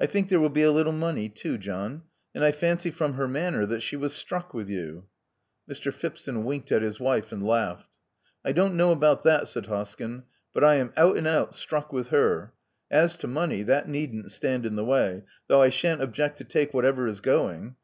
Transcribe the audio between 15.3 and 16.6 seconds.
though I shan't object to